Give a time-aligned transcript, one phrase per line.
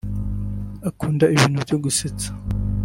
[0.89, 2.29] Akunda ibintu byo gusetsa